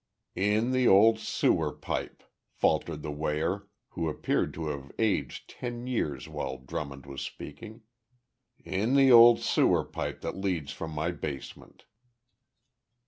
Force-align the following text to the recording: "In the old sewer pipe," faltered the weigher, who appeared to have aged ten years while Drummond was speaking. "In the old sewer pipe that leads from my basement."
"In 0.33 0.71
the 0.71 0.87
old 0.87 1.19
sewer 1.19 1.71
pipe," 1.71 2.23
faltered 2.49 3.03
the 3.03 3.11
weigher, 3.11 3.67
who 3.89 4.09
appeared 4.09 4.51
to 4.55 4.69
have 4.69 4.91
aged 4.97 5.47
ten 5.47 5.85
years 5.85 6.27
while 6.27 6.57
Drummond 6.57 7.05
was 7.05 7.21
speaking. 7.21 7.83
"In 8.57 8.95
the 8.95 9.11
old 9.11 9.41
sewer 9.41 9.83
pipe 9.85 10.21
that 10.21 10.35
leads 10.35 10.71
from 10.71 10.89
my 10.89 11.11
basement." 11.11 11.85